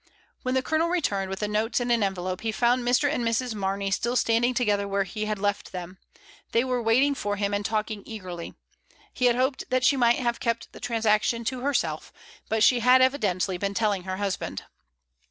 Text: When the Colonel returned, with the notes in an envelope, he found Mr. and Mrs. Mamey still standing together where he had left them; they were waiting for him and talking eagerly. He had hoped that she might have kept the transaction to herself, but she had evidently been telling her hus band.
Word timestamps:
When 0.41 0.55
the 0.55 0.63
Colonel 0.63 0.87
returned, 0.89 1.29
with 1.29 1.41
the 1.41 1.47
notes 1.47 1.79
in 1.79 1.91
an 1.91 2.01
envelope, 2.01 2.41
he 2.41 2.51
found 2.51 2.81
Mr. 2.81 3.07
and 3.07 3.23
Mrs. 3.23 3.53
Mamey 3.53 3.91
still 3.91 4.15
standing 4.15 4.55
together 4.55 4.87
where 4.87 5.03
he 5.03 5.25
had 5.25 5.37
left 5.37 5.71
them; 5.73 5.99
they 6.53 6.63
were 6.63 6.81
waiting 6.81 7.13
for 7.13 7.35
him 7.35 7.53
and 7.53 7.63
talking 7.63 8.01
eagerly. 8.03 8.55
He 9.13 9.25
had 9.25 9.35
hoped 9.35 9.65
that 9.69 9.83
she 9.85 9.95
might 9.97 10.17
have 10.17 10.39
kept 10.39 10.73
the 10.73 10.79
transaction 10.79 11.43
to 11.45 11.59
herself, 11.59 12.11
but 12.49 12.63
she 12.63 12.79
had 12.79 12.99
evidently 13.03 13.59
been 13.59 13.75
telling 13.75 14.05
her 14.05 14.17
hus 14.17 14.37
band. 14.37 14.63